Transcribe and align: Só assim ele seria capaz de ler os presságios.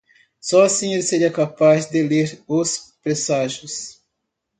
Só 0.39 0.63
assim 0.63 0.95
ele 0.95 1.03
seria 1.03 1.31
capaz 1.31 1.85
de 1.87 2.01
ler 2.01 2.41
os 2.47 2.91
presságios. 3.03 4.01